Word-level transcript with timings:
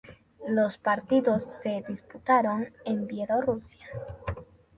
Los 0.47 0.79
partidos 0.79 1.47
se 1.61 1.83
disputaron 1.87 2.73
en 2.85 3.05
Bielorrusia. 3.05 3.85